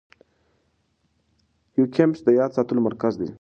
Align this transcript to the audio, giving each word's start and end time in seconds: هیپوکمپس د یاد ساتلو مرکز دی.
هیپوکمپس 1.75 2.19
د 2.23 2.27
یاد 2.39 2.51
ساتلو 2.57 2.81
مرکز 2.87 3.13
دی. 3.19 3.27